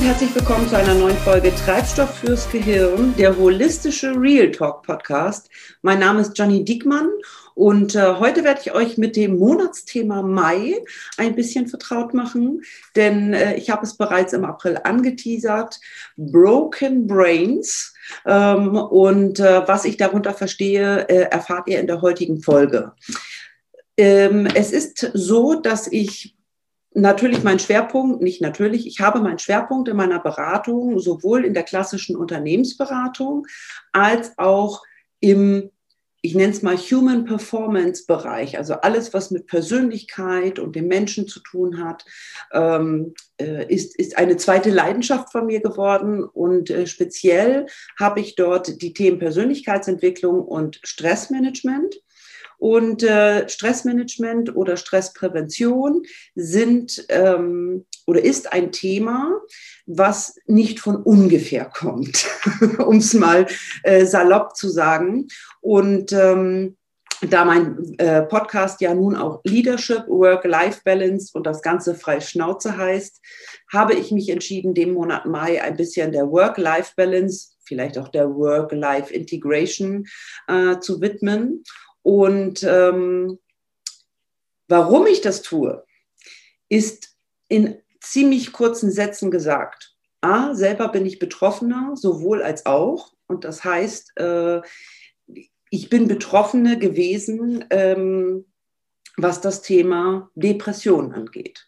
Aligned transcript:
Und 0.00 0.06
herzlich 0.06 0.34
willkommen 0.34 0.66
zu 0.66 0.78
einer 0.78 0.94
neuen 0.94 1.18
Folge 1.18 1.54
Treibstoff 1.54 2.20
fürs 2.20 2.50
Gehirn, 2.50 3.14
der 3.18 3.36
holistische 3.36 4.18
Real 4.18 4.50
Talk 4.50 4.82
Podcast. 4.82 5.50
Mein 5.82 5.98
Name 5.98 6.22
ist 6.22 6.38
Johnny 6.38 6.64
Diekmann 6.64 7.10
und 7.54 7.94
äh, 7.94 8.14
heute 8.14 8.42
werde 8.42 8.62
ich 8.62 8.72
euch 8.72 8.96
mit 8.96 9.14
dem 9.14 9.36
Monatsthema 9.36 10.22
Mai 10.22 10.82
ein 11.18 11.34
bisschen 11.34 11.68
vertraut 11.68 12.14
machen, 12.14 12.62
denn 12.96 13.34
äh, 13.34 13.56
ich 13.56 13.68
habe 13.68 13.82
es 13.82 13.98
bereits 13.98 14.32
im 14.32 14.46
April 14.46 14.80
angeteasert. 14.82 15.78
Broken 16.16 17.06
Brains. 17.06 17.92
Ähm, 18.24 18.76
und 18.76 19.38
äh, 19.38 19.68
was 19.68 19.84
ich 19.84 19.98
darunter 19.98 20.32
verstehe, 20.32 21.10
äh, 21.10 21.28
erfahrt 21.30 21.68
ihr 21.68 21.78
in 21.78 21.86
der 21.86 22.00
heutigen 22.00 22.40
Folge. 22.40 22.92
Ähm, 23.98 24.46
es 24.54 24.72
ist 24.72 25.10
so, 25.12 25.56
dass 25.56 25.88
ich 25.92 26.39
natürlich 26.92 27.42
mein 27.42 27.58
Schwerpunkt, 27.58 28.22
nicht 28.22 28.40
natürlich, 28.40 28.86
ich 28.86 29.00
habe 29.00 29.20
meinen 29.20 29.38
Schwerpunkt 29.38 29.88
in 29.88 29.96
meiner 29.96 30.18
Beratung 30.18 30.98
sowohl 30.98 31.44
in 31.44 31.54
der 31.54 31.62
klassischen 31.62 32.16
Unternehmensberatung 32.16 33.46
als 33.92 34.36
auch 34.38 34.82
im, 35.20 35.70
ich 36.22 36.34
nenne 36.34 36.52
es 36.52 36.62
mal 36.62 36.76
Human 36.76 37.24
Performance 37.24 38.04
Bereich, 38.06 38.58
also 38.58 38.74
alles, 38.74 39.14
was 39.14 39.30
mit 39.30 39.46
Persönlichkeit 39.46 40.58
und 40.58 40.74
dem 40.74 40.88
Menschen 40.88 41.28
zu 41.28 41.40
tun 41.40 41.82
hat, 41.82 42.04
ähm, 42.52 43.14
äh, 43.40 43.72
ist, 43.72 43.96
ist 43.96 44.18
eine 44.18 44.36
zweite 44.36 44.70
Leidenschaft 44.70 45.30
von 45.30 45.46
mir 45.46 45.60
geworden. 45.60 46.24
Und 46.24 46.70
äh, 46.70 46.86
speziell 46.86 47.66
habe 47.98 48.20
ich 48.20 48.34
dort 48.34 48.82
die 48.82 48.92
Themen 48.92 49.18
Persönlichkeitsentwicklung 49.18 50.42
und 50.42 50.80
Stressmanagement 50.82 52.00
und 52.60 53.02
äh, 53.02 53.48
Stressmanagement 53.48 54.54
oder 54.54 54.76
Stressprävention 54.76 56.02
sind 56.34 57.06
ähm, 57.08 57.86
oder 58.06 58.22
ist 58.22 58.52
ein 58.52 58.70
Thema, 58.70 59.40
was 59.86 60.36
nicht 60.46 60.78
von 60.78 60.96
ungefähr 60.96 61.64
kommt, 61.64 62.26
um 62.78 62.98
es 62.98 63.14
mal 63.14 63.46
äh, 63.82 64.04
salopp 64.04 64.56
zu 64.56 64.68
sagen. 64.68 65.28
Und 65.62 66.12
ähm, 66.12 66.76
da 67.22 67.46
mein 67.46 67.94
äh, 67.98 68.22
Podcast 68.22 68.82
ja 68.82 68.94
nun 68.94 69.16
auch 69.16 69.40
Leadership, 69.44 70.06
Work-Life-Balance 70.06 71.30
und 71.32 71.46
das 71.46 71.62
Ganze 71.62 71.94
frei 71.94 72.20
Schnauze 72.20 72.76
heißt, 72.76 73.22
habe 73.72 73.94
ich 73.94 74.10
mich 74.10 74.28
entschieden, 74.28 74.74
dem 74.74 74.92
Monat 74.92 75.24
Mai 75.24 75.62
ein 75.62 75.76
bisschen 75.76 76.12
der 76.12 76.30
Work-Life-Balance, 76.30 77.52
vielleicht 77.64 77.96
auch 77.96 78.08
der 78.08 78.28
Work-Life-Integration 78.34 80.06
äh, 80.46 80.78
zu 80.80 81.00
widmen. 81.00 81.64
Und 82.02 82.62
ähm, 82.62 83.38
warum 84.68 85.06
ich 85.06 85.20
das 85.20 85.42
tue, 85.42 85.84
ist 86.68 87.16
in 87.48 87.76
ziemlich 88.00 88.52
kurzen 88.52 88.90
Sätzen 88.90 89.30
gesagt. 89.30 89.94
A, 90.22 90.54
selber 90.54 90.88
bin 90.88 91.06
ich 91.06 91.18
Betroffener, 91.18 91.94
sowohl 91.94 92.42
als 92.42 92.66
auch. 92.66 93.12
Und 93.26 93.44
das 93.44 93.64
heißt, 93.64 94.18
äh, 94.18 94.60
ich 95.70 95.88
bin 95.88 96.08
Betroffene 96.08 96.78
gewesen, 96.78 97.64
ähm, 97.70 98.44
was 99.16 99.40
das 99.40 99.62
Thema 99.62 100.30
Depression 100.34 101.12
angeht. 101.12 101.66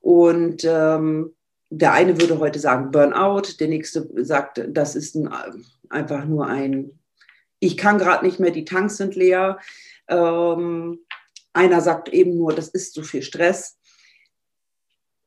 Und 0.00 0.64
ähm, 0.64 1.34
der 1.70 1.92
eine 1.92 2.20
würde 2.20 2.38
heute 2.38 2.58
sagen 2.58 2.90
Burnout, 2.90 3.58
der 3.58 3.68
nächste 3.68 4.08
sagt, 4.24 4.62
das 4.68 4.94
ist 4.94 5.14
ein, 5.14 5.30
einfach 5.88 6.24
nur 6.24 6.46
ein 6.46 6.98
ich 7.62 7.76
kann 7.76 7.98
gerade 7.98 8.26
nicht 8.26 8.40
mehr, 8.40 8.50
die 8.50 8.64
Tanks 8.64 8.96
sind 8.96 9.14
leer. 9.14 9.58
Ähm, 10.08 10.98
einer 11.52 11.80
sagt 11.80 12.08
eben 12.08 12.36
nur, 12.36 12.52
das 12.52 12.68
ist 12.68 12.92
zu 12.92 13.04
viel 13.04 13.22
Stress. 13.22 13.78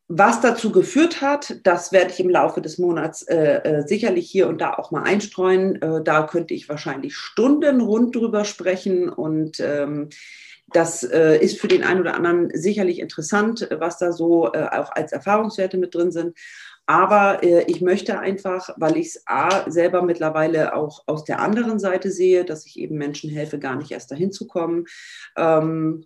Was 0.07 0.41
dazu 0.41 0.71
geführt 0.71 1.21
hat, 1.21 1.61
das 1.63 1.93
werde 1.93 2.11
ich 2.11 2.19
im 2.19 2.29
Laufe 2.29 2.61
des 2.61 2.77
Monats 2.77 3.23
äh, 3.23 3.61
äh, 3.63 3.87
sicherlich 3.87 4.29
hier 4.29 4.49
und 4.49 4.59
da 4.59 4.73
auch 4.73 4.91
mal 4.91 5.03
einstreuen. 5.03 5.81
Äh, 5.81 6.03
da 6.03 6.23
könnte 6.23 6.53
ich 6.53 6.67
wahrscheinlich 6.67 7.15
Stunden 7.15 7.79
rund 7.79 8.13
drüber 8.13 8.43
sprechen 8.43 9.07
und 9.07 9.61
ähm, 9.61 10.09
das 10.67 11.03
äh, 11.03 11.37
ist 11.37 11.59
für 11.59 11.67
den 11.67 11.83
einen 11.83 12.01
oder 12.01 12.15
anderen 12.15 12.49
sicherlich 12.53 12.99
interessant, 12.99 13.67
was 13.77 13.97
da 13.97 14.11
so 14.11 14.51
äh, 14.53 14.67
auch 14.71 14.91
als 14.91 15.11
Erfahrungswerte 15.11 15.77
mit 15.77 15.93
drin 15.93 16.11
sind. 16.11 16.35
Aber 16.87 17.43
äh, 17.43 17.63
ich 17.67 17.81
möchte 17.81 18.19
einfach, 18.19 18.69
weil 18.77 18.97
ich 18.97 19.07
es 19.07 19.23
A 19.25 19.69
selber 19.69 20.01
mittlerweile 20.01 20.75
auch 20.75 21.03
aus 21.07 21.23
der 21.23 21.39
anderen 21.39 21.79
Seite 21.79 22.11
sehe, 22.11 22.45
dass 22.45 22.65
ich 22.65 22.77
eben 22.79 22.97
Menschen 22.97 23.29
helfe, 23.29 23.59
gar 23.59 23.75
nicht 23.75 23.91
erst 23.91 24.11
dahin 24.11 24.31
zu 24.31 24.47
kommen, 24.47 24.85
ähm, 25.35 26.05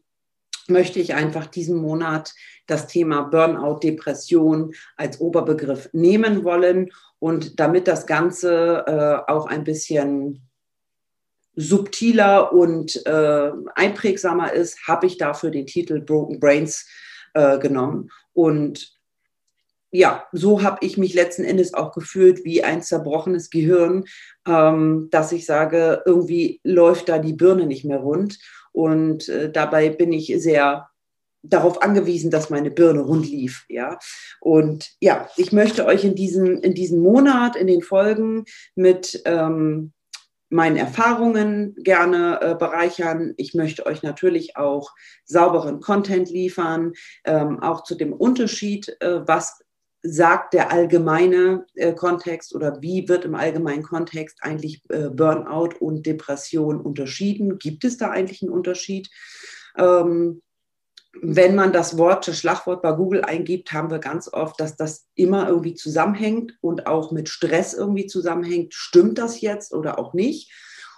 möchte 0.67 0.99
ich 0.99 1.15
einfach 1.15 1.47
diesen 1.47 1.77
Monat 1.77 2.33
das 2.67 2.87
Thema 2.87 3.23
Burnout, 3.23 3.79
Depression 3.79 4.73
als 4.95 5.19
Oberbegriff 5.19 5.89
nehmen 5.93 6.43
wollen. 6.43 6.91
Und 7.17 7.59
damit 7.59 7.87
das 7.87 8.05
Ganze 8.05 8.85
äh, 8.87 9.31
auch 9.31 9.47
ein 9.47 9.63
bisschen 9.63 10.48
subtiler 11.59 12.53
und 12.53 13.05
äh, 13.05 13.51
einprägsamer 13.75 14.53
ist, 14.53 14.87
habe 14.87 15.07
ich 15.07 15.17
dafür 15.17 15.51
den 15.51 15.65
Titel 15.65 15.99
Broken 15.99 16.39
Brains 16.39 16.87
äh, 17.33 17.59
genommen. 17.59 18.09
Und 18.31 18.97
ja, 19.91 20.23
so 20.31 20.63
habe 20.63 20.77
ich 20.85 20.97
mich 20.97 21.13
letzten 21.13 21.43
Endes 21.43 21.73
auch 21.73 21.91
gefühlt 21.93 22.45
wie 22.45 22.63
ein 22.63 22.81
zerbrochenes 22.81 23.49
Gehirn, 23.49 24.05
ähm, 24.47 25.09
dass 25.11 25.33
ich 25.33 25.45
sage, 25.45 26.01
irgendwie 26.05 26.61
läuft 26.63 27.09
da 27.09 27.19
die 27.19 27.33
Birne 27.33 27.65
nicht 27.65 27.83
mehr 27.83 27.99
rund. 27.99 28.39
Und 28.71 29.27
äh, 29.27 29.51
dabei 29.51 29.89
bin 29.89 30.13
ich 30.13 30.33
sehr 30.37 30.87
darauf 31.41 31.81
angewiesen, 31.81 32.31
dass 32.31 32.49
meine 32.49 32.71
Birne 32.71 33.01
rund 33.01 33.27
lief. 33.27 33.65
Ja? 33.67 33.99
Und 34.39 34.91
ja, 35.01 35.27
ich 35.35 35.51
möchte 35.51 35.85
euch 35.85 36.05
in 36.05 36.15
diesem, 36.15 36.61
in 36.61 36.73
diesem 36.73 37.01
Monat, 37.01 37.57
in 37.57 37.67
den 37.67 37.81
Folgen 37.81 38.45
mit 38.75 39.21
ähm, 39.25 39.91
meinen 40.49 40.77
Erfahrungen 40.77 41.75
gerne 41.75 42.39
äh, 42.41 42.55
bereichern. 42.55 43.33
Ich 43.37 43.53
möchte 43.53 43.85
euch 43.85 44.03
natürlich 44.03 44.57
auch 44.57 44.91
sauberen 45.23 45.79
Content 45.79 46.29
liefern, 46.29 46.93
ähm, 47.25 47.59
auch 47.61 47.83
zu 47.83 47.95
dem 47.95 48.13
Unterschied, 48.13 48.95
äh, 48.99 49.27
was 49.27 49.63
sagt 50.01 50.53
der 50.53 50.71
allgemeine 50.71 51.65
äh, 51.75 51.93
Kontext 51.93 52.55
oder 52.55 52.81
wie 52.81 53.09
wird 53.09 53.25
im 53.25 53.35
allgemeinen 53.35 53.83
Kontext 53.83 54.37
eigentlich 54.41 54.81
äh, 54.89 55.09
Burnout 55.09 55.75
und 55.79 56.05
Depression 56.05 56.79
unterschieden? 56.79 57.59
Gibt 57.59 57.83
es 57.83 57.97
da 57.97 58.09
eigentlich 58.09 58.41
einen 58.41 58.51
Unterschied? 58.51 59.09
Ähm, 59.77 60.41
wenn 61.13 61.55
man 61.55 61.73
das 61.73 61.97
Wort, 61.97 62.27
das 62.27 62.39
Schlagwort 62.39 62.81
bei 62.81 62.91
Google 62.91 63.23
eingibt, 63.23 63.71
haben 63.73 63.89
wir 63.89 63.99
ganz 63.99 64.31
oft, 64.31 64.59
dass 64.59 64.75
das 64.75 65.07
immer 65.15 65.47
irgendwie 65.47 65.73
zusammenhängt 65.73 66.57
und 66.61 66.87
auch 66.87 67.11
mit 67.11 67.29
Stress 67.29 67.73
irgendwie 67.73 68.05
zusammenhängt. 68.05 68.73
Stimmt 68.73 69.17
das 69.17 69.41
jetzt 69.41 69.73
oder 69.73 69.97
auch 69.97 70.13
nicht? 70.13 70.51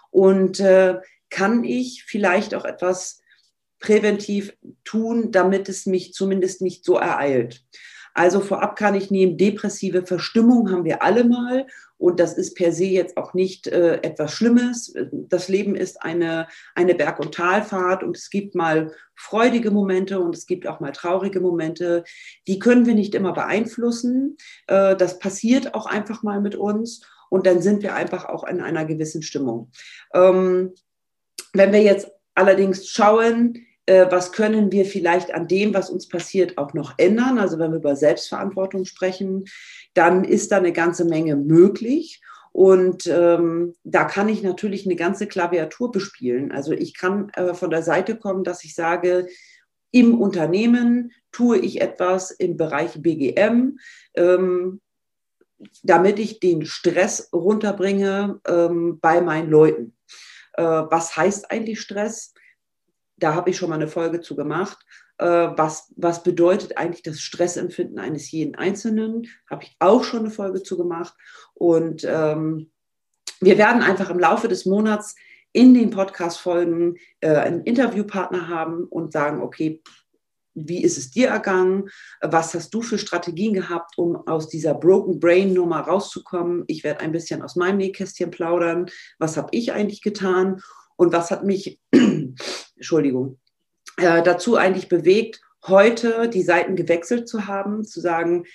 Und 0.09 0.59
äh, 0.59 0.99
kann 1.29 1.63
ich 1.63 2.03
vielleicht 2.05 2.53
auch 2.53 2.65
etwas 2.65 3.21
präventiv 3.79 4.55
tun, 4.83 5.31
damit 5.31 5.69
es 5.69 5.85
mich 5.85 6.13
zumindest 6.13 6.61
nicht 6.61 6.83
so 6.83 6.97
ereilt? 6.97 7.63
Also 8.13 8.41
vorab 8.41 8.75
kann 8.75 8.95
ich 8.95 9.09
nehmen, 9.09 9.37
depressive 9.37 10.05
Verstimmung 10.05 10.69
haben 10.69 10.83
wir 10.83 11.01
alle 11.01 11.23
mal 11.23 11.65
und 12.01 12.19
das 12.19 12.33
ist 12.33 12.55
per 12.55 12.71
se 12.71 12.85
jetzt 12.85 13.15
auch 13.15 13.35
nicht 13.35 13.67
äh, 13.67 13.97
etwas 14.01 14.33
Schlimmes. 14.33 14.93
Das 15.11 15.49
Leben 15.49 15.75
ist 15.75 16.01
eine, 16.01 16.47
eine 16.73 16.95
Berg- 16.95 17.19
und 17.19 17.35
Talfahrt 17.35 18.01
und 18.01 18.17
es 18.17 18.31
gibt 18.31 18.55
mal 18.55 18.91
freudige 19.13 19.69
Momente 19.69 20.19
und 20.19 20.35
es 20.35 20.47
gibt 20.47 20.65
auch 20.65 20.79
mal 20.79 20.93
traurige 20.93 21.39
Momente. 21.39 22.03
Die 22.47 22.57
können 22.57 22.87
wir 22.87 22.95
nicht 22.95 23.13
immer 23.13 23.33
beeinflussen. 23.33 24.35
Äh, 24.65 24.95
das 24.95 25.19
passiert 25.19 25.75
auch 25.75 25.85
einfach 25.85 26.23
mal 26.23 26.41
mit 26.41 26.55
uns 26.55 27.05
und 27.29 27.45
dann 27.45 27.61
sind 27.61 27.83
wir 27.83 27.93
einfach 27.93 28.25
auch 28.25 28.45
in 28.45 28.61
einer 28.61 28.85
gewissen 28.85 29.21
Stimmung. 29.21 29.71
Ähm, 30.15 30.73
wenn 31.53 31.71
wir 31.71 31.83
jetzt 31.83 32.09
allerdings 32.33 32.89
schauen, 32.89 33.63
was 33.87 34.31
können 34.31 34.71
wir 34.71 34.85
vielleicht 34.85 35.33
an 35.33 35.47
dem, 35.47 35.73
was 35.73 35.89
uns 35.89 36.07
passiert, 36.07 36.57
auch 36.57 36.73
noch 36.73 36.93
ändern. 36.97 37.39
Also 37.39 37.59
wenn 37.59 37.71
wir 37.71 37.79
über 37.79 37.95
Selbstverantwortung 37.95 38.85
sprechen, 38.85 39.45
dann 39.93 40.23
ist 40.23 40.51
da 40.51 40.57
eine 40.57 40.71
ganze 40.71 41.03
Menge 41.03 41.35
möglich. 41.35 42.21
Und 42.51 43.07
ähm, 43.07 43.73
da 43.83 44.03
kann 44.03 44.27
ich 44.27 44.43
natürlich 44.43 44.85
eine 44.85 44.95
ganze 44.95 45.25
Klaviatur 45.27 45.91
bespielen. 45.91 46.51
Also 46.51 46.73
ich 46.73 46.97
kann 46.97 47.29
äh, 47.29 47.53
von 47.53 47.69
der 47.69 47.81
Seite 47.81 48.17
kommen, 48.17 48.43
dass 48.43 48.63
ich 48.63 48.75
sage, 48.75 49.27
im 49.91 50.19
Unternehmen 50.19 51.11
tue 51.31 51.57
ich 51.57 51.81
etwas 51.81 52.31
im 52.31 52.57
Bereich 52.57 53.01
BGM, 53.01 53.79
ähm, 54.15 54.81
damit 55.83 56.19
ich 56.19 56.39
den 56.39 56.65
Stress 56.65 57.29
runterbringe 57.31 58.41
ähm, 58.47 58.99
bei 58.99 59.21
meinen 59.21 59.49
Leuten. 59.49 59.95
Äh, 60.53 60.63
was 60.63 61.15
heißt 61.15 61.51
eigentlich 61.51 61.79
Stress? 61.79 62.33
Da 63.21 63.35
habe 63.35 63.51
ich 63.51 63.57
schon 63.57 63.69
mal 63.69 63.75
eine 63.75 63.87
Folge 63.87 64.19
zu 64.19 64.35
gemacht. 64.35 64.79
Äh, 65.17 65.25
was, 65.25 65.93
was 65.95 66.23
bedeutet 66.23 66.77
eigentlich 66.77 67.03
das 67.03 67.21
Stressempfinden 67.21 67.99
eines 67.99 68.31
jeden 68.31 68.55
Einzelnen? 68.55 69.27
Habe 69.49 69.63
ich 69.63 69.75
auch 69.79 70.03
schon 70.03 70.21
eine 70.21 70.31
Folge 70.31 70.63
zu 70.63 70.75
gemacht. 70.75 71.13
Und 71.53 72.03
ähm, 72.03 72.71
wir 73.39 73.57
werden 73.59 73.83
einfach 73.83 74.09
im 74.09 74.19
Laufe 74.19 74.47
des 74.47 74.65
Monats 74.65 75.15
in 75.53 75.75
den 75.75 75.91
Podcast-Folgen 75.91 76.95
äh, 77.19 77.35
einen 77.35 77.63
Interviewpartner 77.63 78.47
haben 78.47 78.85
und 78.85 79.13
sagen, 79.13 79.41
okay, 79.41 79.83
wie 80.53 80.83
ist 80.83 80.97
es 80.97 81.11
dir 81.11 81.29
ergangen? 81.29 81.89
Was 82.21 82.53
hast 82.55 82.73
du 82.73 82.81
für 82.81 82.97
Strategien 82.97 83.53
gehabt, 83.53 83.97
um 83.97 84.27
aus 84.27 84.49
dieser 84.49 84.73
Broken 84.73 85.19
Brain 85.19 85.53
Nummer 85.53 85.81
rauszukommen? 85.81 86.63
Ich 86.67 86.83
werde 86.83 87.01
ein 87.01 87.11
bisschen 87.11 87.41
aus 87.41 87.55
meinem 87.55 87.77
Nähkästchen 87.77 88.31
plaudern. 88.31 88.87
Was 89.19 89.37
habe 89.37 89.49
ich 89.51 89.71
eigentlich 89.71 90.01
getan? 90.01 90.61
Und 91.01 91.13
was 91.13 91.31
hat 91.31 91.43
mich, 91.43 91.79
Entschuldigung, 92.75 93.39
äh, 93.97 94.21
dazu 94.21 94.55
eigentlich 94.55 94.87
bewegt, 94.87 95.41
heute 95.65 96.29
die 96.29 96.43
Seiten 96.43 96.75
gewechselt 96.75 97.27
zu 97.27 97.47
haben, 97.47 97.83
zu 97.85 97.99
sagen, 97.99 98.45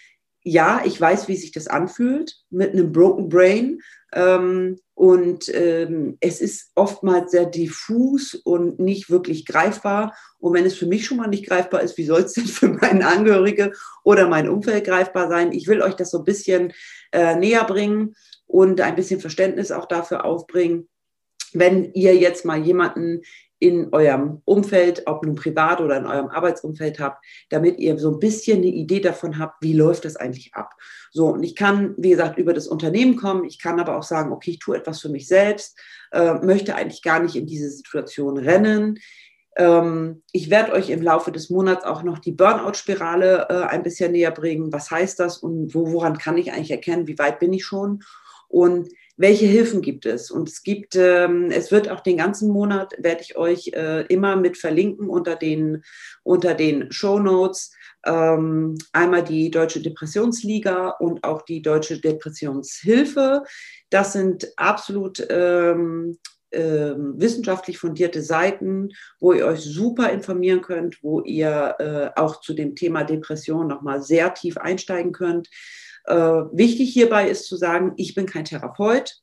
ja, 0.44 0.80
ich 0.84 1.00
weiß, 1.00 1.26
wie 1.26 1.34
sich 1.34 1.50
das 1.50 1.66
anfühlt 1.66 2.36
mit 2.50 2.72
einem 2.72 2.92
Broken 2.92 3.28
Brain. 3.28 3.80
Ähm, 4.12 4.78
und 4.94 5.52
ähm, 5.52 6.18
es 6.20 6.40
ist 6.40 6.70
oftmals 6.76 7.32
sehr 7.32 7.46
diffus 7.46 8.34
und 8.34 8.78
nicht 8.78 9.10
wirklich 9.10 9.44
greifbar. 9.44 10.16
Und 10.38 10.54
wenn 10.54 10.66
es 10.66 10.76
für 10.76 10.86
mich 10.86 11.04
schon 11.04 11.16
mal 11.16 11.26
nicht 11.26 11.48
greifbar 11.48 11.80
ist, 11.80 11.98
wie 11.98 12.04
soll 12.04 12.20
es 12.20 12.34
denn 12.34 12.46
für 12.46 12.68
meine 12.68 13.08
Angehörige 13.08 13.72
oder 14.04 14.28
mein 14.28 14.48
Umfeld 14.48 14.84
greifbar 14.84 15.28
sein? 15.28 15.50
Ich 15.50 15.66
will 15.66 15.82
euch 15.82 15.94
das 15.94 16.12
so 16.12 16.18
ein 16.18 16.24
bisschen 16.24 16.72
äh, 17.10 17.34
näher 17.34 17.64
bringen 17.64 18.14
und 18.46 18.80
ein 18.80 18.94
bisschen 18.94 19.18
Verständnis 19.18 19.72
auch 19.72 19.86
dafür 19.86 20.24
aufbringen. 20.24 20.86
Wenn 21.58 21.92
ihr 21.94 22.14
jetzt 22.16 22.44
mal 22.44 22.58
jemanden 22.58 23.22
in 23.58 23.88
eurem 23.92 24.42
Umfeld, 24.44 25.04
ob 25.06 25.24
nun 25.24 25.34
privat 25.34 25.80
oder 25.80 25.96
in 25.96 26.06
eurem 26.06 26.28
Arbeitsumfeld 26.28 27.00
habt, 27.00 27.24
damit 27.48 27.78
ihr 27.78 27.98
so 27.98 28.12
ein 28.12 28.20
bisschen 28.20 28.58
eine 28.58 28.66
Idee 28.66 29.00
davon 29.00 29.38
habt, 29.38 29.62
wie 29.62 29.72
läuft 29.72 30.04
das 30.04 30.16
eigentlich 30.16 30.54
ab. 30.54 30.74
So, 31.10 31.28
und 31.28 31.42
ich 31.42 31.56
kann, 31.56 31.94
wie 31.96 32.10
gesagt, 32.10 32.38
über 32.38 32.52
das 32.52 32.68
Unternehmen 32.68 33.16
kommen, 33.16 33.44
ich 33.44 33.58
kann 33.58 33.80
aber 33.80 33.96
auch 33.96 34.02
sagen, 34.02 34.32
okay, 34.32 34.52
ich 34.52 34.58
tue 34.58 34.76
etwas 34.76 35.00
für 35.00 35.08
mich 35.08 35.26
selbst, 35.26 35.78
äh, 36.12 36.34
möchte 36.34 36.74
eigentlich 36.74 37.02
gar 37.02 37.20
nicht 37.20 37.34
in 37.34 37.46
diese 37.46 37.70
Situation 37.70 38.36
rennen. 38.36 38.98
Ähm, 39.56 40.22
ich 40.32 40.50
werde 40.50 40.72
euch 40.72 40.90
im 40.90 41.00
Laufe 41.00 41.32
des 41.32 41.48
Monats 41.48 41.86
auch 41.86 42.02
noch 42.02 42.18
die 42.18 42.32
Burnout-Spirale 42.32 43.46
äh, 43.48 43.54
ein 43.68 43.82
bisschen 43.82 44.12
näher 44.12 44.32
bringen. 44.32 44.70
Was 44.70 44.90
heißt 44.90 45.18
das 45.18 45.38
und 45.38 45.74
wo, 45.74 45.92
woran 45.92 46.18
kann 46.18 46.36
ich 46.36 46.52
eigentlich 46.52 46.72
erkennen, 46.72 47.06
wie 47.06 47.18
weit 47.18 47.38
bin 47.38 47.54
ich 47.54 47.64
schon? 47.64 48.02
Und 48.48 48.90
welche 49.16 49.46
Hilfen 49.46 49.80
gibt 49.80 50.06
es? 50.06 50.30
Und 50.30 50.48
es 50.48 50.62
gibt, 50.62 50.94
ähm, 50.96 51.50
es 51.50 51.72
wird 51.72 51.90
auch 51.90 52.00
den 52.00 52.18
ganzen 52.18 52.50
Monat, 52.50 52.94
werde 52.98 53.22
ich 53.22 53.36
euch 53.36 53.68
äh, 53.68 54.02
immer 54.06 54.36
mit 54.36 54.58
verlinken 54.58 55.08
unter 55.08 55.36
den, 55.36 55.82
unter 56.22 56.54
den 56.54 56.92
Show 56.92 57.18
Notes. 57.18 57.72
Ähm, 58.04 58.76
einmal 58.92 59.24
die 59.24 59.50
Deutsche 59.50 59.80
Depressionsliga 59.80 60.90
und 60.90 61.24
auch 61.24 61.42
die 61.42 61.62
Deutsche 61.62 62.00
Depressionshilfe. 62.00 63.42
Das 63.90 64.12
sind 64.12 64.52
absolut 64.56 65.26
ähm, 65.28 66.18
äh, 66.50 66.94
wissenschaftlich 66.96 67.78
fundierte 67.78 68.22
Seiten, 68.22 68.90
wo 69.18 69.32
ihr 69.32 69.46
euch 69.46 69.60
super 69.60 70.10
informieren 70.10 70.60
könnt, 70.60 71.02
wo 71.02 71.20
ihr 71.20 71.74
äh, 71.78 72.20
auch 72.20 72.40
zu 72.40 72.54
dem 72.54 72.76
Thema 72.76 73.02
Depression 73.04 73.66
nochmal 73.66 74.02
sehr 74.02 74.32
tief 74.34 74.56
einsteigen 74.56 75.12
könnt. 75.12 75.48
Äh, 76.06 76.14
wichtig 76.14 76.92
hierbei 76.92 77.28
ist 77.28 77.46
zu 77.46 77.56
sagen, 77.56 77.92
ich 77.96 78.14
bin 78.14 78.26
kein 78.26 78.44
Therapeut. 78.44 79.16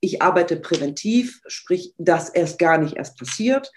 Ich 0.00 0.22
arbeite 0.22 0.56
präventiv, 0.56 1.40
sprich, 1.46 1.94
dass 1.98 2.28
erst 2.28 2.58
gar 2.58 2.78
nicht 2.78 2.96
erst 2.96 3.18
passiert. 3.18 3.70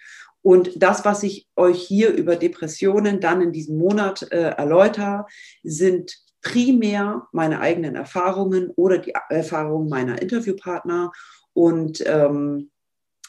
Und 0.43 0.71
das, 0.81 1.05
was 1.05 1.23
ich 1.23 1.47
euch 1.55 1.81
hier 1.81 2.13
über 2.13 2.35
Depressionen 2.35 3.19
dann 3.19 3.41
in 3.41 3.51
diesem 3.51 3.77
Monat 3.77 4.31
äh, 4.31 4.51
erläutere, 4.51 5.25
sind 5.63 6.15
primär 6.41 7.27
meine 7.31 7.59
eigenen 7.59 7.95
Erfahrungen 7.95 8.71
oder 8.75 8.97
die 8.97 9.13
Erfahrungen 9.29 9.89
meiner 9.89 10.21
Interviewpartner. 10.21 11.11
Und 11.53 12.03
ähm, 12.05 12.71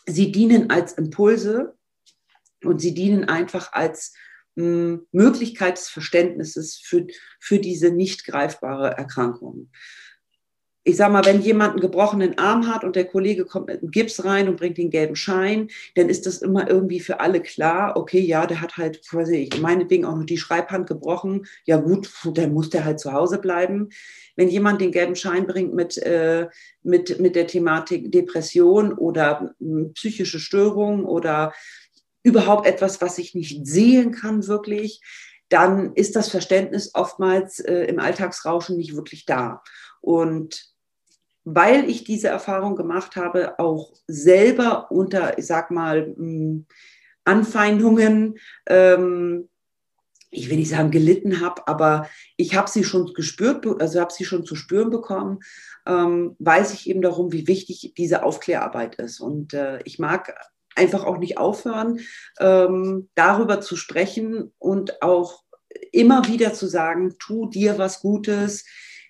sie 0.06 0.32
dienen 0.32 0.70
als 0.70 0.93
Impulse 0.94 1.75
und 2.64 2.81
sie 2.81 2.94
dienen 2.94 3.25
einfach 3.25 3.73
als 3.73 4.14
Möglichkeit 4.54 5.78
des 5.78 5.88
Verständnisses 5.88 6.76
für, 6.76 7.06
für 7.40 7.58
diese 7.58 7.90
nicht 7.90 8.26
greifbare 8.26 8.90
Erkrankung. 8.90 9.70
Ich 10.84 10.96
sage 10.96 11.12
mal, 11.12 11.25
wenn 11.25 11.40
jemand 11.40 11.72
einen 11.72 11.81
gebrochenen 11.81 12.38
Arm 12.38 12.66
hat 12.66 12.82
und 12.82 12.96
der 12.96 13.04
Kollege 13.04 13.44
kommt 13.44 13.69
mit 13.69 13.81
einem 13.81 13.93
Gips 13.93 14.25
rein 14.25 14.49
und 14.49 14.56
bringt 14.56 14.78
den 14.78 14.90
gelben 14.90 15.14
Schein, 15.14 15.69
dann 15.94 16.08
ist 16.08 16.26
das 16.26 16.43
immer 16.43 16.69
irgendwie 16.69 16.99
für 16.99 17.20
alle 17.20 17.40
klar, 17.40 17.96
okay, 17.96 18.19
ja, 18.19 18.46
der 18.46 18.60
hat 18.60 18.76
halt, 18.76 19.00
weiß 19.12 19.28
ich, 19.28 19.60
meinetwegen 19.60 20.04
auch 20.04 20.16
noch 20.16 20.26
die 20.26 20.38
Schreibhand 20.38 20.88
gebrochen, 20.88 21.46
ja 21.66 21.76
gut, 21.76 22.10
dann 22.34 22.52
muss 22.52 22.70
der 22.70 22.84
halt 22.84 22.99
zu 22.99 23.12
Hause 23.12 23.38
bleiben. 23.38 23.90
Wenn 24.34 24.49
jemand 24.49 24.81
den 24.81 24.90
gelben 24.90 25.14
Schein 25.14 25.46
bringt 25.46 25.72
mit, 25.72 25.99
äh, 25.99 26.49
mit, 26.82 27.20
mit 27.20 27.37
der 27.37 27.46
Thematik 27.46 28.10
Depression 28.10 28.93
oder 28.93 29.54
psychische 29.94 30.40
Störung 30.40 31.04
oder 31.04 31.52
überhaupt 32.23 32.67
etwas, 32.67 33.01
was 33.01 33.19
ich 33.19 33.35
nicht 33.35 33.67
sehen 33.67 34.13
kann 34.13 34.47
wirklich, 34.47 35.01
dann 35.49 35.95
ist 35.95 36.17
das 36.17 36.29
Verständnis 36.29 36.95
oftmals 36.95 37.61
äh, 37.61 37.85
im 37.85 37.99
Alltagsrauschen 37.99 38.77
nicht 38.77 38.97
wirklich 38.97 39.27
da. 39.27 39.63
Und 40.01 40.73
weil 41.45 41.91
ich 41.91 42.05
diese 42.05 42.29
Erfahrung 42.29 42.77
gemacht 42.77 43.17
habe, 43.17 43.59
auch 43.59 43.93
selber 44.07 44.91
unter, 44.91 45.39
ich 45.39 45.47
sag 45.47 45.71
mal, 45.71 46.15
hm, 46.17 46.67
Anfeindungen, 47.25 48.39
ähm, 48.67 49.49
ich 50.31 50.49
will 50.49 50.57
nicht 50.57 50.71
sagen 50.71 50.91
gelitten 50.91 51.41
habe, 51.41 51.69
aber 51.69 52.09
ich 52.37 52.57
habe 52.57 52.71
sie 52.71 52.85
schon 52.85 53.13
gespürt, 53.13 53.67
also 53.81 54.01
habe 54.01 54.13
sie 54.13 54.25
schon 54.25 54.47
zu 54.47 54.57
spüren 54.57 54.91
bekommen, 54.91 55.41
ähm, 55.87 56.37
weiß 56.39 56.73
ich 56.73 56.89
eben 56.89 57.03
darum, 57.03 57.33
wie 57.33 57.47
wichtig 57.47 57.93
diese 57.97 58.23
Aufklärarbeit 58.23 58.95
ist. 58.95 59.21
Und 59.21 59.53
äh, 59.53 59.81
ich 59.85 59.99
mag 59.99 60.35
einfach 60.77 61.05
auch 61.05 61.19
nicht 61.19 61.39
aufhören, 61.39 62.01
ähm, 62.41 63.09
darüber 63.15 63.61
zu 63.61 63.77
sprechen 63.77 64.53
und 64.59 65.03
auch 65.03 65.43
immer 65.93 66.27
wieder 66.29 66.53
zu 66.53 66.67
sagen, 66.67 67.17
tu 67.19 67.49
dir 67.49 67.79
was 67.79 68.01
Gutes, 68.01 68.65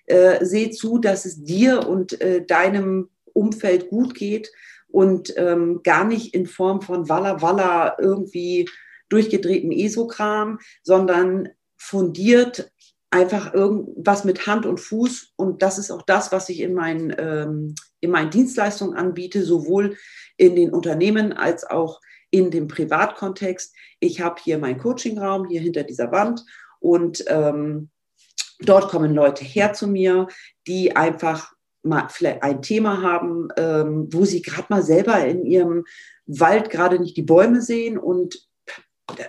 äh, 0.05 0.43
seh 0.43 0.71
zu, 0.71 0.97
dass 0.97 1.25
es 1.25 1.43
dir 1.43 1.87
und 1.87 2.19
äh, 2.21 2.45
deinem 2.45 3.09
Umfeld 3.33 3.89
gut 3.89 4.15
geht 4.15 4.51
und 4.87 5.33
ähm, 5.37 5.81
gar 5.83 6.05
nicht 6.05 6.33
in 6.33 6.45
Form 6.45 6.81
von 6.81 7.09
Walla 7.09 7.41
Walla 7.41 7.97
irgendwie 7.99 8.69
durchgedrehten 9.09 9.71
Esokram, 9.71 10.59
sondern 10.83 11.49
fundiert 11.77 12.71
einfach 13.09 13.53
irgendwas 13.53 14.23
mit 14.23 14.47
Hand 14.47 14.65
und 14.65 14.79
Fuß. 14.79 15.33
Und 15.35 15.61
das 15.61 15.77
ist 15.77 15.91
auch 15.91 16.01
das, 16.01 16.31
was 16.31 16.49
ich 16.49 16.61
in 16.61 16.73
meinen, 16.73 17.13
ähm, 17.17 17.75
in 17.99 18.09
meinen 18.09 18.31
Dienstleistungen 18.31 18.97
anbiete, 18.97 19.43
sowohl 19.43 19.97
in 20.37 20.55
den 20.55 20.71
Unternehmen 20.71 21.33
als 21.33 21.63
auch 21.63 21.99
in 22.31 22.49
dem 22.51 22.67
Privatkontext. 22.67 23.75
Ich 23.99 24.21
habe 24.21 24.41
hier 24.43 24.57
meinen 24.57 24.79
Coachingraum, 24.79 25.47
hier 25.47 25.61
hinter 25.61 25.83
dieser 25.83 26.11
Wand. 26.11 26.43
Und 26.79 27.23
ähm, 27.27 27.89
dort 28.59 28.89
kommen 28.89 29.13
Leute 29.13 29.43
her 29.43 29.73
zu 29.73 29.87
mir, 29.87 30.27
die 30.67 30.95
einfach 30.95 31.53
mal 31.83 32.07
vielleicht 32.09 32.41
ein 32.43 32.61
Thema 32.61 33.01
haben, 33.01 33.49
ähm, 33.57 34.07
wo 34.11 34.25
sie 34.25 34.41
gerade 34.41 34.67
mal 34.69 34.81
selber 34.81 35.23
in 35.25 35.45
ihrem 35.45 35.85
Wald 36.25 36.69
gerade 36.69 36.99
nicht 36.99 37.17
die 37.17 37.23
Bäume 37.23 37.61
sehen. 37.61 37.97
Und 37.97 38.47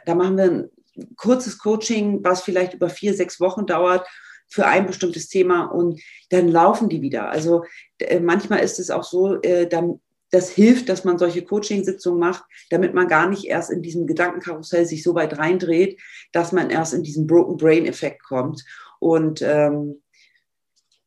da 0.06 0.14
machen 0.14 0.36
wir 0.36 0.44
ein 0.44 0.70
kurzes 1.16 1.58
Coaching, 1.58 2.22
was 2.22 2.42
vielleicht 2.42 2.74
über 2.74 2.88
vier, 2.88 3.14
sechs 3.14 3.40
Wochen 3.40 3.66
dauert 3.66 4.06
für 4.48 4.66
ein 4.66 4.86
bestimmtes 4.86 5.28
Thema 5.28 5.64
und 5.64 6.00
dann 6.30 6.48
laufen 6.48 6.88
die 6.88 7.02
wieder. 7.02 7.28
Also 7.28 7.64
äh, 7.98 8.20
manchmal 8.20 8.60
ist 8.60 8.78
es 8.78 8.90
auch 8.90 9.02
so, 9.02 9.40
äh, 9.42 9.66
dann, 9.66 10.00
das 10.34 10.50
hilft, 10.50 10.88
dass 10.88 11.04
man 11.04 11.16
solche 11.16 11.44
Coaching-Sitzungen 11.44 12.18
macht, 12.18 12.44
damit 12.70 12.92
man 12.92 13.06
gar 13.06 13.28
nicht 13.28 13.44
erst 13.44 13.70
in 13.70 13.82
diesem 13.82 14.06
Gedankenkarussell 14.06 14.84
sich 14.84 15.02
so 15.02 15.14
weit 15.14 15.38
reindreht, 15.38 16.00
dass 16.32 16.50
man 16.50 16.70
erst 16.70 16.92
in 16.92 17.04
diesen 17.04 17.26
Broken 17.26 17.56
Brain-Effekt 17.56 18.22
kommt. 18.24 18.64
Und 18.98 19.42
ähm, 19.42 20.02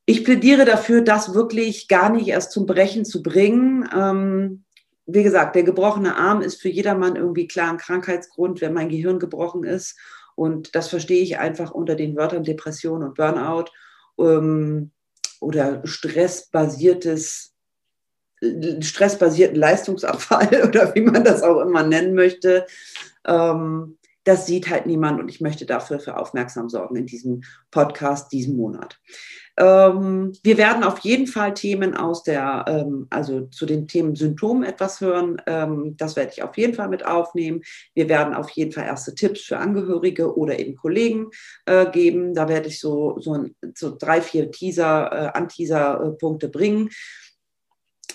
ich 0.05 0.23
plädiere 0.23 0.63
dafür, 0.63 1.01
das 1.01 1.33
wirklich 1.33 1.89
gar 1.89 2.09
nicht 2.09 2.29
erst 2.29 2.53
zum 2.53 2.65
Brechen 2.65 3.03
zu 3.03 3.21
bringen. 3.21 3.89
Ähm, 3.93 4.63
wie 5.05 5.23
gesagt, 5.23 5.55
der 5.55 5.63
gebrochene 5.63 6.15
Arm 6.15 6.41
ist 6.41 6.61
für 6.61 6.69
jedermann 6.69 7.17
irgendwie 7.17 7.47
klar 7.47 7.71
ein 7.71 7.77
Krankheitsgrund, 7.77 8.61
wenn 8.61 8.73
mein 8.73 8.89
Gehirn 8.89 9.19
gebrochen 9.19 9.65
ist. 9.65 9.97
Und 10.35 10.75
das 10.75 10.87
verstehe 10.87 11.21
ich 11.21 11.37
einfach 11.37 11.71
unter 11.71 11.95
den 11.95 12.15
Wörtern 12.15 12.43
Depression 12.43 13.03
und 13.03 13.15
Burnout 13.15 13.65
ähm, 14.19 14.91
oder 15.41 15.85
stressbasiertes, 15.85 17.56
stressbasierten 18.41 19.57
Leistungsabfall 19.57 20.63
oder 20.67 20.93
wie 20.95 21.01
man 21.01 21.23
das 21.23 21.43
auch 21.43 21.61
immer 21.61 21.83
nennen 21.83 22.13
möchte. 22.13 22.65
Ähm, 23.25 23.97
das 24.23 24.45
sieht 24.45 24.69
halt 24.69 24.85
niemand 24.85 25.21
und 25.21 25.29
ich 25.29 25.39
möchte 25.39 25.65
dafür 25.65 25.99
für 25.99 26.17
Aufmerksam 26.17 26.67
sorgen 26.67 26.97
in 26.97 27.05
diesem 27.05 27.43
Podcast 27.71 28.31
diesen 28.33 28.57
Monat. 28.57 28.99
Ähm, 29.57 30.33
wir 30.43 30.57
werden 30.57 30.83
auf 30.83 30.99
jeden 30.99 31.25
Fall 31.25 31.53
Themen 31.53 31.95
aus 31.95 32.23
der, 32.23 32.65
ähm, 32.67 33.07
also 33.09 33.47
zu 33.47 33.65
den 33.65 33.87
Themen 33.87 34.15
Symptomen 34.15 34.63
etwas 34.63 35.01
hören. 35.01 35.41
Ähm, 35.47 35.95
das 35.97 36.15
werde 36.15 36.31
ich 36.33 36.43
auf 36.43 36.57
jeden 36.57 36.75
Fall 36.75 36.89
mit 36.89 37.05
aufnehmen. 37.05 37.61
Wir 37.95 38.07
werden 38.07 38.35
auf 38.35 38.49
jeden 38.51 38.71
Fall 38.71 38.85
erste 38.85 39.15
Tipps 39.15 39.41
für 39.41 39.57
Angehörige 39.57 40.37
oder 40.37 40.59
eben 40.59 40.75
Kollegen 40.75 41.31
äh, 41.65 41.89
geben. 41.89 42.35
Da 42.35 42.49
werde 42.49 42.67
ich 42.67 42.79
so, 42.79 43.19
so, 43.19 43.33
ein, 43.33 43.55
so 43.75 43.95
drei, 43.97 44.21
vier 44.21 44.51
Teaser, 44.51 45.11
äh, 45.11 45.37
Anteaser-Punkte 45.37 46.49
bringen. 46.49 46.89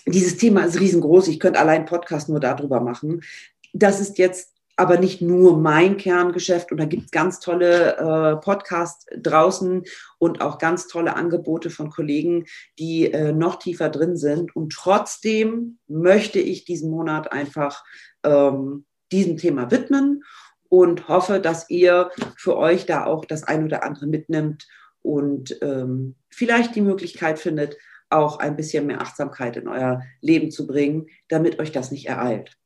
Dieses 0.06 0.36
Thema 0.36 0.64
ist 0.64 0.80
riesengroß. 0.80 1.28
Ich 1.28 1.40
könnte 1.40 1.60
allein 1.60 1.84
Podcast 1.84 2.28
nur 2.28 2.40
darüber 2.40 2.80
machen. 2.80 3.22
Das 3.72 4.00
ist 4.00 4.18
jetzt 4.18 4.52
aber 4.76 4.98
nicht 4.98 5.20
nur 5.20 5.58
mein 5.58 5.96
Kerngeschäft. 5.96 6.72
Und 6.72 6.78
da 6.78 6.86
gibt 6.86 7.04
es 7.04 7.10
ganz 7.10 7.40
tolle 7.40 7.96
äh, 7.96 8.36
Podcasts 8.42 9.06
draußen 9.16 9.84
und 10.18 10.40
auch 10.40 10.58
ganz 10.58 10.88
tolle 10.88 11.14
Angebote 11.14 11.70
von 11.70 11.90
Kollegen, 11.90 12.46
die 12.78 13.12
äh, 13.12 13.32
noch 13.32 13.56
tiefer 13.56 13.90
drin 13.90 14.16
sind. 14.16 14.56
Und 14.56 14.72
trotzdem 14.72 15.78
möchte 15.88 16.40
ich 16.40 16.64
diesen 16.64 16.90
Monat 16.90 17.32
einfach 17.32 17.84
ähm, 18.24 18.84
diesem 19.12 19.36
Thema 19.36 19.70
widmen 19.70 20.24
und 20.68 21.06
hoffe, 21.06 21.38
dass 21.38 21.68
ihr 21.68 22.10
für 22.36 22.56
euch 22.56 22.86
da 22.86 23.04
auch 23.04 23.26
das 23.26 23.42
ein 23.42 23.64
oder 23.64 23.84
andere 23.84 24.06
mitnimmt 24.06 24.66
und 25.02 25.58
ähm, 25.60 26.14
vielleicht 26.30 26.74
die 26.74 26.80
Möglichkeit 26.80 27.38
findet, 27.38 27.76
auch 28.12 28.38
ein 28.38 28.56
bisschen 28.56 28.86
mehr 28.86 29.00
Achtsamkeit 29.00 29.56
in 29.56 29.68
euer 29.68 30.02
Leben 30.20 30.50
zu 30.50 30.66
bringen, 30.66 31.06
damit 31.28 31.58
euch 31.58 31.72
das 31.72 31.90
nicht 31.90 32.06
ereilt. 32.06 32.56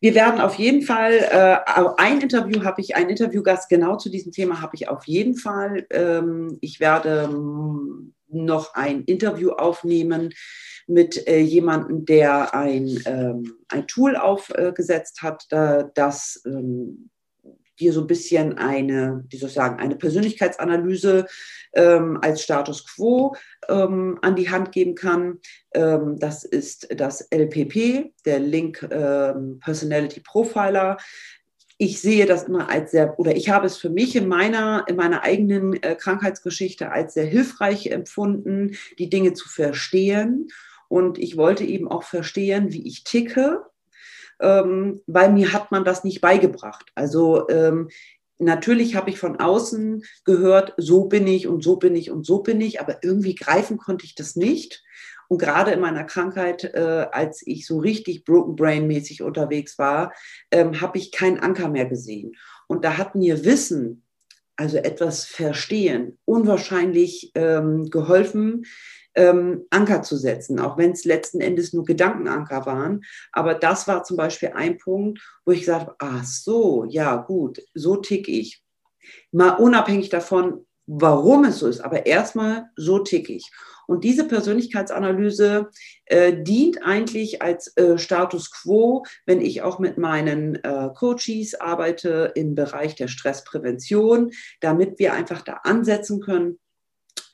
Wir 0.00 0.14
werden 0.14 0.40
auf 0.40 0.54
jeden 0.54 0.82
Fall, 0.82 1.12
äh, 1.12 1.56
ein 1.96 2.20
Interview 2.20 2.62
habe 2.64 2.80
ich, 2.80 2.94
ein 2.94 3.08
Interviewgast 3.08 3.68
genau 3.68 3.96
zu 3.96 4.10
diesem 4.10 4.32
Thema 4.32 4.60
habe 4.60 4.76
ich 4.76 4.88
auf 4.88 5.06
jeden 5.06 5.34
Fall. 5.34 5.86
Ähm, 5.90 6.58
ich 6.60 6.78
werde 6.78 7.28
mm, 7.28 8.14
noch 8.28 8.74
ein 8.74 9.02
Interview 9.04 9.50
aufnehmen 9.50 10.30
mit 10.86 11.26
äh, 11.26 11.40
jemandem, 11.40 12.04
der 12.04 12.54
ein, 12.54 12.98
ähm, 13.06 13.54
ein 13.68 13.86
Tool 13.86 14.16
aufgesetzt 14.16 15.22
hat, 15.22 15.46
da, 15.50 15.82
das 15.82 16.42
ähm, 16.46 17.10
dir 17.78 17.92
so 17.92 18.02
ein 18.02 18.06
bisschen 18.06 18.58
eine, 18.58 19.24
wie 19.28 19.36
soll 19.36 19.48
ich 19.48 19.54
sagen, 19.54 19.78
eine 19.80 19.96
Persönlichkeitsanalyse 19.96 21.26
ähm, 21.74 22.18
als 22.22 22.42
Status 22.42 22.86
quo 22.86 23.34
ähm, 23.68 24.18
an 24.22 24.36
die 24.36 24.50
Hand 24.50 24.72
geben 24.72 24.94
kann. 24.94 25.38
Ähm, 25.74 26.18
das 26.18 26.44
ist 26.44 26.88
das 26.98 27.28
LPP, 27.30 28.12
der 28.24 28.40
Link 28.40 28.86
ähm, 28.90 29.60
Personality 29.60 30.20
Profiler. 30.20 30.96
Ich 31.80 32.00
sehe 32.00 32.26
das 32.26 32.44
immer 32.44 32.68
als 32.68 32.90
sehr, 32.90 33.18
oder 33.20 33.36
ich 33.36 33.50
habe 33.50 33.66
es 33.66 33.76
für 33.76 33.90
mich 33.90 34.16
in 34.16 34.26
meiner, 34.26 34.84
in 34.88 34.96
meiner 34.96 35.22
eigenen 35.22 35.80
äh, 35.82 35.94
Krankheitsgeschichte 35.94 36.90
als 36.90 37.14
sehr 37.14 37.26
hilfreich 37.26 37.86
empfunden, 37.86 38.76
die 38.98 39.08
Dinge 39.08 39.32
zu 39.34 39.48
verstehen. 39.48 40.48
Und 40.88 41.18
ich 41.18 41.36
wollte 41.36 41.64
eben 41.64 41.86
auch 41.86 42.02
verstehen, 42.02 42.72
wie 42.72 42.86
ich 42.86 43.04
ticke 43.04 43.62
ähm, 44.40 45.00
weil 45.06 45.32
mir 45.32 45.52
hat 45.52 45.70
man 45.70 45.84
das 45.84 46.04
nicht 46.04 46.20
beigebracht. 46.20 46.90
Also 46.94 47.48
ähm, 47.48 47.88
natürlich 48.38 48.96
habe 48.96 49.10
ich 49.10 49.18
von 49.18 49.36
außen 49.36 50.04
gehört, 50.24 50.74
so 50.76 51.04
bin 51.04 51.26
ich 51.26 51.48
und 51.48 51.62
so 51.62 51.76
bin 51.76 51.96
ich 51.96 52.10
und 52.10 52.24
so 52.24 52.42
bin 52.42 52.60
ich, 52.60 52.80
aber 52.80 52.98
irgendwie 53.02 53.34
greifen 53.34 53.78
konnte 53.78 54.04
ich 54.04 54.14
das 54.14 54.36
nicht. 54.36 54.82
Und 55.28 55.38
gerade 55.38 55.72
in 55.72 55.80
meiner 55.80 56.04
Krankheit, 56.04 56.64
äh, 56.64 57.06
als 57.12 57.46
ich 57.46 57.66
so 57.66 57.78
richtig 57.78 58.24
Broken 58.24 58.56
Brain 58.56 58.86
mäßig 58.86 59.22
unterwegs 59.22 59.78
war, 59.78 60.12
ähm, 60.50 60.80
habe 60.80 60.96
ich 60.96 61.12
keinen 61.12 61.38
Anker 61.38 61.68
mehr 61.68 61.84
gesehen. 61.84 62.32
Und 62.66 62.84
da 62.84 62.96
hat 62.96 63.14
mir 63.14 63.44
Wissen, 63.44 64.04
also 64.56 64.78
etwas 64.78 65.24
verstehen, 65.24 66.18
unwahrscheinlich 66.24 67.30
ähm, 67.34 67.90
geholfen, 67.90 68.64
ähm, 69.18 69.66
Anker 69.70 70.02
zu 70.02 70.16
setzen, 70.16 70.60
auch 70.60 70.78
wenn 70.78 70.92
es 70.92 71.04
letzten 71.04 71.40
Endes 71.40 71.72
nur 71.72 71.84
Gedankenanker 71.84 72.64
waren. 72.66 73.02
Aber 73.32 73.54
das 73.54 73.88
war 73.88 74.04
zum 74.04 74.16
Beispiel 74.16 74.52
ein 74.54 74.78
Punkt, 74.78 75.20
wo 75.44 75.52
ich 75.52 75.60
gesagt 75.60 75.86
habe, 75.86 75.96
ach 75.98 76.24
so, 76.24 76.84
ja 76.84 77.16
gut, 77.16 77.60
so 77.74 77.96
tick 77.96 78.28
ich. 78.28 78.62
Mal 79.32 79.50
unabhängig 79.50 80.08
davon, 80.08 80.66
warum 80.86 81.44
es 81.44 81.58
so 81.58 81.66
ist, 81.66 81.80
aber 81.80 82.06
erstmal 82.06 82.70
so 82.76 83.00
tick 83.00 83.28
ich. 83.28 83.50
Und 83.88 84.04
diese 84.04 84.28
Persönlichkeitsanalyse 84.28 85.68
äh, 86.04 86.42
dient 86.42 86.82
eigentlich 86.84 87.42
als 87.42 87.74
äh, 87.76 87.98
Status 87.98 88.50
quo, 88.52 89.04
wenn 89.26 89.40
ich 89.40 89.62
auch 89.62 89.78
mit 89.78 89.98
meinen 89.98 90.56
äh, 90.56 90.90
Coaches 90.94 91.54
arbeite 91.58 92.32
im 92.34 92.54
Bereich 92.54 92.94
der 92.94 93.08
Stressprävention, 93.08 94.30
damit 94.60 94.98
wir 94.98 95.14
einfach 95.14 95.42
da 95.42 95.60
ansetzen 95.64 96.20
können, 96.20 96.58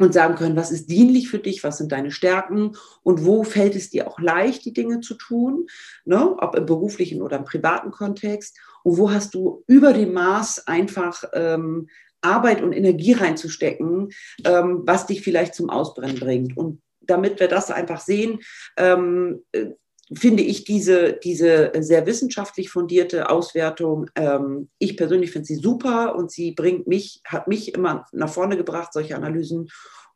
und 0.04 0.12
sagen 0.12 0.37
können, 0.37 0.56
was 0.56 0.70
ist 0.70 0.90
dienlich 0.90 1.28
für 1.28 1.38
dich, 1.38 1.64
was 1.64 1.78
sind 1.78 1.92
deine 1.92 2.11
Stärken 2.11 2.76
und 3.02 3.25
wo 3.25 3.42
fällt 3.42 3.75
es 3.75 3.90
dir 3.90 4.08
auch 4.08 4.18
leicht, 4.20 4.64
die 4.64 4.73
Dinge 4.73 5.00
zu 5.00 5.14
tun, 5.14 5.66
ne? 6.04 6.37
ob 6.38 6.54
im 6.54 6.66
beruflichen 6.66 7.23
oder 7.23 7.38
im 7.38 7.44
privaten 7.44 7.90
Kontext 7.90 8.58
und 8.82 8.99
wo 8.99 9.11
hast 9.11 9.34
du 9.34 9.64
über 9.66 9.92
dem 9.92 10.12
Maß 10.12 10.66
einfach 10.66 11.25
ähm, 11.32 11.88
Arbeit 12.20 12.62
und 12.62 12.73
Energie 12.73 13.12
reinzustecken, 13.12 14.11
ähm, 14.44 14.82
was 14.84 15.06
dich 15.06 15.23
vielleicht 15.23 15.54
zum 15.54 15.70
Ausbrennen 15.70 16.18
bringt. 16.18 16.56
Und 16.56 16.80
damit 17.00 17.38
wir 17.38 17.49
das 17.49 17.70
einfach 17.70 18.00
sehen, 18.00 18.40
ähm, 18.76 19.42
finde 20.12 20.42
ich 20.42 20.64
diese, 20.64 21.14
diese 21.14 21.73
sehr 21.80 22.06
wissenschaftlich 22.06 22.70
fundierte 22.70 23.30
Auswertung, 23.30 24.11
ähm, 24.16 24.68
ich 24.78 24.96
persönlich 24.96 25.30
finde 25.30 25.46
sie 25.46 25.56
super 25.56 26.14
und 26.16 26.30
sie 26.30 26.52
bringt 26.52 26.87
mich, 26.87 27.23
hat 27.26 27.49
mich 27.49 27.75
immer 27.75 28.06
nach 28.12 28.28
vorne 28.28 28.56
gebracht, 28.56 28.92
solche 28.92 29.16
Analysen. 29.16 29.68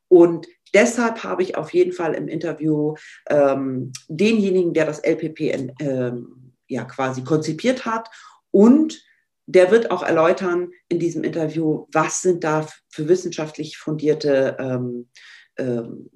Und 0.09 0.47
deshalb 0.75 1.25
habe 1.25 1.43
ich 1.43 1.57
auf 1.57 1.73
jeden 1.73 1.93
Fall 1.93 2.15
im 2.15 2.29
Interview 2.29 2.95
ähm, 3.29 3.93
denjenigen, 4.09 4.75
der 4.75 4.87
das 4.87 5.01
LPP 5.01 5.41
in, 5.41 5.73
ähm, 5.81 6.53
ja 6.69 6.85
quasi 6.85 7.25
konzipiert 7.25 7.87
hat 7.87 8.11
und 8.51 9.03
der 9.47 9.71
wird 9.71 9.91
auch 9.91 10.03
erläutern 10.03 10.73
in 10.91 10.99
diesem 10.99 11.25
Interview, 11.25 11.87
was 11.91 12.21
sind 12.21 12.45
da 12.45 12.67
für 12.91 13.09
wissenschaftlich 13.09 13.79
fundierte 13.79 14.57
ähm, 14.61 15.09
ähm, 15.57 16.11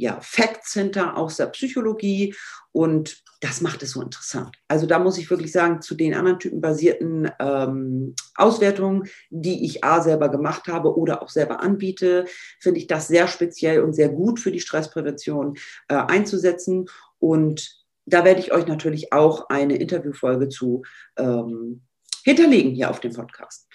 ja, 0.00 0.18
Facts 0.22 0.72
hinter 0.72 1.16
aus 1.18 1.36
der 1.36 1.46
Psychologie 1.46 2.34
und 2.72 3.22
das 3.40 3.60
macht 3.60 3.82
es 3.82 3.92
so 3.92 4.02
interessant. 4.02 4.56
Also 4.66 4.86
da 4.86 4.98
muss 4.98 5.18
ich 5.18 5.28
wirklich 5.28 5.52
sagen, 5.52 5.82
zu 5.82 5.94
den 5.94 6.14
anderen 6.14 6.38
typenbasierten 6.38 7.30
ähm, 7.38 8.14
Auswertungen, 8.34 9.08
die 9.28 9.64
ich 9.66 9.84
A 9.84 10.00
selber 10.00 10.30
gemacht 10.30 10.68
habe 10.68 10.96
oder 10.96 11.22
auch 11.22 11.28
selber 11.28 11.60
anbiete, 11.60 12.24
finde 12.60 12.80
ich 12.80 12.86
das 12.86 13.08
sehr 13.08 13.28
speziell 13.28 13.82
und 13.82 13.92
sehr 13.92 14.08
gut 14.08 14.40
für 14.40 14.52
die 14.52 14.60
Stressprävention 14.60 15.56
äh, 15.88 15.96
einzusetzen. 15.96 16.86
Und 17.18 17.84
da 18.06 18.24
werde 18.24 18.40
ich 18.40 18.52
euch 18.52 18.66
natürlich 18.66 19.12
auch 19.12 19.50
eine 19.50 19.76
Interviewfolge 19.76 20.48
zu 20.48 20.82
ähm, 21.18 21.82
hinterlegen 22.24 22.72
hier 22.72 22.90
auf 22.90 23.00
dem 23.00 23.12
Podcast. 23.12 23.68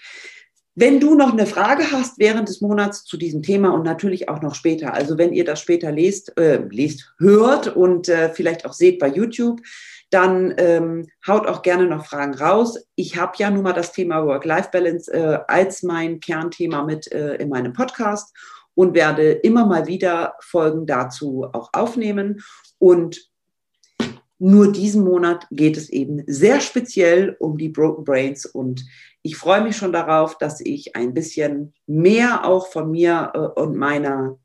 Wenn 0.77 0.99
du 0.99 1.15
noch 1.15 1.31
eine 1.31 1.45
Frage 1.45 1.89
hast 1.93 2.19
während 2.19 2.49
des 2.49 2.59
Monats 2.59 3.05
zu 3.05 3.15
diesem 3.15 3.41
Thema 3.41 3.73
und 3.73 3.83
natürlich 3.83 4.27
auch 4.27 4.41
noch 4.41 4.55
später, 4.55 4.93
also 4.93 5.17
wenn 5.17 5.31
ihr 5.31 5.45
das 5.45 5.61
später 5.61 5.89
lest, 5.89 6.37
äh, 6.37 6.57
lest, 6.69 7.13
hört 7.17 7.73
und 7.73 8.09
äh, 8.09 8.29
vielleicht 8.33 8.65
auch 8.65 8.73
seht 8.73 8.99
bei 8.99 9.07
YouTube, 9.07 9.61
dann 10.09 10.53
ähm, 10.57 11.07
haut 11.25 11.47
auch 11.47 11.61
gerne 11.61 11.87
noch 11.87 12.05
Fragen 12.05 12.33
raus. 12.35 12.77
Ich 12.95 13.17
habe 13.17 13.33
ja 13.37 13.49
nun 13.49 13.63
mal 13.63 13.71
das 13.71 13.93
Thema 13.93 14.25
Work-Life-Balance 14.25 15.13
äh, 15.13 15.39
als 15.47 15.81
mein 15.81 16.19
Kernthema 16.19 16.83
mit 16.83 17.09
äh, 17.11 17.35
in 17.35 17.47
meinem 17.47 17.71
Podcast 17.71 18.35
und 18.75 18.93
werde 18.93 19.31
immer 19.31 19.65
mal 19.65 19.87
wieder 19.87 20.35
Folgen 20.41 20.85
dazu 20.85 21.47
auch 21.53 21.69
aufnehmen. 21.71 22.41
Und 22.79 23.29
nur 24.39 24.73
diesen 24.73 25.05
Monat 25.05 25.47
geht 25.51 25.77
es 25.77 25.89
eben 25.89 26.21
sehr 26.27 26.59
speziell 26.59 27.37
um 27.39 27.57
die 27.57 27.69
Broken 27.69 28.03
Brains 28.03 28.45
und 28.45 28.85
ich 29.25 29.37
freue 29.37 29.61
mich 29.61 29.75
schon 29.75 29.91
darauf, 29.91 30.37
dass 30.37 30.61
ich 30.61 30.95
ein 30.95 31.15
bisschen 31.15 31.73
mehr 31.87 32.45
auch 32.45 32.67
von 32.67 32.91
mir 32.91 33.31
äh, 33.33 33.59
und 33.59 33.75
meiner 33.75 34.37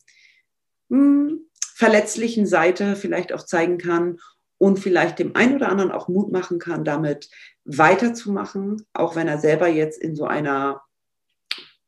mh, 0.89 0.97
hm, 0.97 1.41
verletzlichen 1.75 2.47
Seite 2.47 2.97
vielleicht 2.97 3.35
auch 3.35 3.45
zeigen 3.45 3.77
kann 3.77 4.21
und 4.57 4.79
vielleicht 4.79 5.19
dem 5.19 5.37
einen 5.37 5.57
oder 5.57 5.69
anderen 5.69 5.93
auch 5.93 6.09
Mut 6.09 6.33
machen 6.33 6.59
kann, 6.59 6.83
damit 6.83 7.29
weiterzumachen, 7.67 8.87
auch 8.95 9.17
wenn 9.17 9.29
er 9.29 9.39
selber 9.39 9.69
jetzt 9.69 10.01
in 10.01 10.17
so 10.17 10.25
einer 10.25 10.81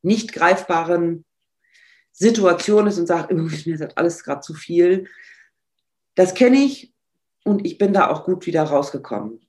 nicht 0.03 0.35
greifbaren 0.35 1.25
Situation 2.13 2.87
ist 2.89 2.99
und 2.99 3.07
sagt, 3.07 3.33
mir 3.33 3.51
ist 3.51 3.81
das 3.81 3.97
alles 3.97 4.23
gerade 4.23 4.43
zu 4.43 4.53
viel. 4.53 5.09
Das 6.15 6.35
kenne 6.35 6.59
ich 6.59 6.93
und 7.43 7.65
ich 7.65 7.79
bin 7.79 7.95
da 7.95 8.11
auch 8.11 8.25
gut 8.25 8.45
wieder 8.45 8.65
rausgekommen. 8.65 9.41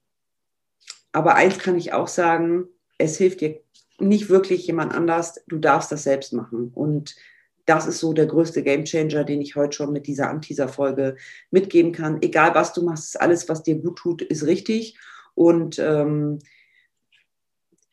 Aber 1.12 1.36
eins 1.36 1.60
kann 1.60 1.76
ich 1.76 1.92
auch 1.92 2.08
sagen, 2.08 2.70
es 3.04 3.18
hilft 3.18 3.42
dir 3.42 3.60
nicht 4.00 4.30
wirklich 4.30 4.66
jemand 4.66 4.94
anders, 4.94 5.44
du 5.48 5.58
darfst 5.58 5.92
das 5.92 6.04
selbst 6.04 6.34
machen. 6.34 6.72
Und 6.74 7.16
das 7.66 7.86
ist 7.86 8.00
so 8.00 8.14
der 8.14 8.26
größte 8.26 8.64
Gamechanger, 8.64 9.24
den 9.24 9.42
ich 9.42 9.56
heute 9.56 9.76
schon 9.76 9.94
mit 9.94 10.08
dieser 10.08 10.30
Anteaser-Folge 10.30 11.16
mitgeben 11.52 11.92
kann. 11.92 12.22
Egal 12.22 12.56
was 12.56 12.74
du 12.74 12.84
machst, 12.84 13.20
alles, 13.22 13.48
was 13.48 13.64
dir 13.64 13.76
gut 13.76 13.98
tut, 13.98 14.22
ist 14.22 14.46
richtig. 14.46 14.98
Und 15.36 15.80
ähm, 15.80 16.40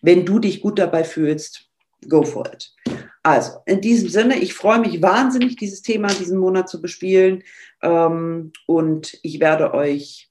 wenn 0.01 0.25
du 0.25 0.39
dich 0.39 0.61
gut 0.61 0.79
dabei 0.79 1.05
fühlst, 1.05 1.69
go 2.09 2.23
for 2.23 2.51
it. 2.53 2.75
Also, 3.23 3.59
in 3.67 3.81
diesem 3.81 4.09
Sinne, 4.09 4.39
ich 4.39 4.55
freue 4.55 4.81
mich 4.81 5.03
wahnsinnig, 5.03 5.57
dieses 5.57 5.83
Thema 5.83 6.09
diesen 6.09 6.39
Monat 6.39 6.69
zu 6.69 6.81
bespielen. 6.81 7.43
Ähm, 7.83 8.53
und 8.67 9.19
ich 9.23 9.41
werde 9.41 9.75
euch 9.75 10.30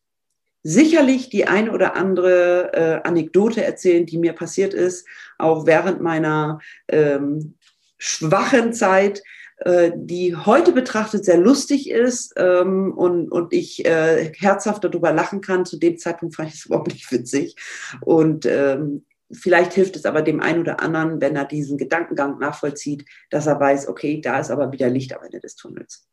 sicherlich 0.63 1.29
die 1.29 1.47
eine 1.47 1.71
oder 1.71 1.95
andere 1.95 2.73
äh, 2.73 3.07
Anekdote 3.07 3.63
erzählen, 3.63 4.05
die 4.05 4.17
mir 4.17 4.33
passiert 4.33 4.73
ist, 4.73 5.07
auch 5.37 5.65
während 5.65 6.01
meiner 6.01 6.59
ähm, 6.87 7.55
schwachen 7.97 8.73
Zeit, 8.73 9.21
äh, 9.57 9.91
die 9.95 10.35
heute 10.35 10.71
betrachtet 10.71 11.25
sehr 11.25 11.37
lustig 11.37 11.89
ist 11.89 12.33
ähm, 12.37 12.93
und, 12.93 13.29
und 13.29 13.53
ich 13.53 13.85
äh, 13.85 14.33
herzhaft 14.33 14.83
darüber 14.83 15.11
lachen 15.11 15.41
kann. 15.41 15.65
Zu 15.65 15.77
dem 15.77 15.97
Zeitpunkt 15.97 16.35
fand 16.35 16.49
ich 16.49 16.55
es 16.55 16.65
überhaupt 16.67 16.93
nicht 16.93 17.11
witzig. 17.11 17.55
Und 18.01 18.45
ähm, 18.45 19.05
vielleicht 19.31 19.73
hilft 19.73 19.95
es 19.95 20.05
aber 20.05 20.21
dem 20.21 20.39
einen 20.39 20.61
oder 20.61 20.79
anderen, 20.79 21.21
wenn 21.21 21.35
er 21.35 21.45
diesen 21.45 21.77
Gedankengang 21.77 22.39
nachvollzieht, 22.39 23.05
dass 23.29 23.47
er 23.47 23.59
weiß, 23.59 23.87
okay, 23.87 24.21
da 24.21 24.39
ist 24.39 24.49
aber 24.49 24.71
wieder 24.71 24.89
Licht 24.89 25.15
am 25.15 25.23
Ende 25.23 25.39
des 25.39 25.55
Tunnels. 25.55 26.07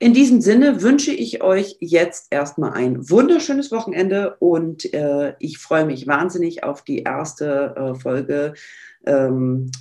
In 0.00 0.14
diesem 0.14 0.40
Sinne 0.40 0.82
wünsche 0.82 1.10
ich 1.10 1.42
euch 1.42 1.76
jetzt 1.80 2.28
erstmal 2.30 2.74
ein 2.74 3.10
wunderschönes 3.10 3.72
Wochenende 3.72 4.36
und 4.38 4.92
äh, 4.94 5.34
ich 5.40 5.58
freue 5.58 5.86
mich 5.86 6.06
wahnsinnig 6.06 6.62
auf 6.62 6.82
die 6.82 7.02
erste 7.02 7.74
äh, 7.76 7.94
Folge 7.98 8.54
ähm, 9.06 9.72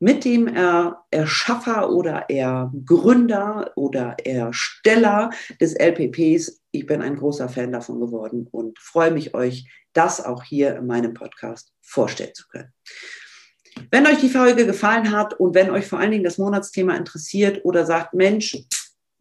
mit 0.00 0.26
dem 0.26 0.48
er 0.48 1.04
Erschaffer 1.10 1.88
oder 1.90 2.28
Ergründer 2.28 3.72
oder 3.74 4.16
Ersteller 4.22 5.30
des 5.60 5.74
LPPs. 5.74 6.60
Ich 6.72 6.84
bin 6.84 7.00
ein 7.00 7.16
großer 7.16 7.48
Fan 7.48 7.72
davon 7.72 8.00
geworden 8.00 8.46
und 8.50 8.78
freue 8.78 9.12
mich, 9.12 9.34
euch 9.34 9.66
das 9.94 10.22
auch 10.22 10.42
hier 10.42 10.76
in 10.76 10.86
meinem 10.86 11.14
Podcast 11.14 11.72
vorstellen 11.80 12.34
zu 12.34 12.46
können. 12.48 12.70
Wenn 13.90 14.06
euch 14.06 14.18
die 14.18 14.28
Folge 14.28 14.66
gefallen 14.66 15.10
hat 15.10 15.40
und 15.40 15.54
wenn 15.54 15.70
euch 15.70 15.86
vor 15.86 16.00
allen 16.00 16.10
Dingen 16.10 16.24
das 16.24 16.36
Monatsthema 16.36 16.96
interessiert 16.96 17.64
oder 17.64 17.86
sagt, 17.86 18.12
Mensch, 18.12 18.58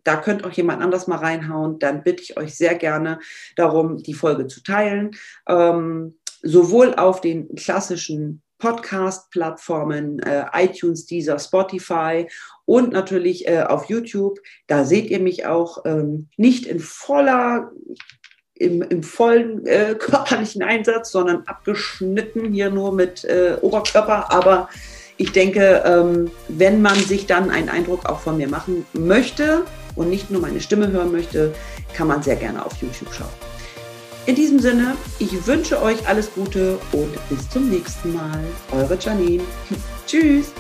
da 0.04 0.18
könnt 0.18 0.44
auch 0.44 0.52
jemand 0.52 0.82
anders 0.82 1.08
mal 1.08 1.18
reinhauen, 1.18 1.80
dann 1.80 2.04
bitte 2.04 2.24
ich 2.24 2.38
euch 2.38 2.56
sehr 2.56 2.76
gerne 2.76 3.20
darum, 3.56 3.98
die 3.98 4.14
Folge 4.14 4.48
zu 4.48 4.62
teilen. 4.62 5.12
Ähm, 5.48 6.16
sowohl 6.42 6.94
auf 6.96 7.22
den 7.22 7.56
klassischen 7.56 8.42
Podcast-Plattformen, 8.60 10.20
äh, 10.20 10.46
iTunes, 10.54 11.06
Deezer, 11.06 11.38
Spotify 11.38 12.28
und 12.66 12.94
natürlich 12.94 13.48
äh, 13.48 13.64
auf 13.64 13.90
YouTube. 13.90 14.40
Da 14.68 14.86
seht 14.86 15.10
ihr 15.10 15.20
mich 15.20 15.46
auch 15.46 15.84
ähm, 15.86 16.30
nicht 16.38 16.66
in 16.66 16.80
voller, 16.80 17.72
im, 18.56 18.82
im 18.82 19.04
vollen 19.04 19.66
äh, 19.66 19.96
körperlichen 20.00 20.64
Einsatz, 20.64 21.12
sondern 21.12 21.44
abgeschnitten 21.46 22.54
hier 22.54 22.70
nur 22.70 22.94
mit 22.94 23.26
äh, 23.26 23.58
Oberkörper. 23.62 24.32
Aber 24.32 24.70
ich 25.18 25.34
denke, 25.34 25.84
ähm, 25.86 26.32
wenn 26.48 26.82
man 26.82 26.96
sich 26.96 27.26
dann 27.26 27.50
einen 27.50 27.70
Eindruck 27.70 28.06
auch 28.06 28.22
von 28.22 28.38
mir 28.38 28.48
machen 28.48 28.86
möchte 28.94 29.66
und 29.96 30.10
nicht 30.10 30.32
nur 30.32 30.42
meine 30.42 30.62
Stimme 30.62 30.92
hören 30.92 31.12
möchte, 31.12 31.54
kann 31.94 32.08
man 32.08 32.24
sehr 32.24 32.36
gerne 32.36 32.66
auf 32.66 32.74
YouTube 32.82 33.14
schauen. 33.14 33.30
In 34.26 34.36
diesem 34.36 34.60
Sinne, 34.60 34.96
ich 35.20 35.46
wünsche 35.46 35.82
euch 35.82 36.08
alles 36.08 36.34
Gute 36.34 36.80
und 36.94 37.14
bis 37.30 37.50
zum 37.50 37.70
nächsten 37.70 38.14
Mal. 38.14 38.40
Eure 38.72 38.98
Janine. 38.98 39.44
Tschüss. 40.08 40.54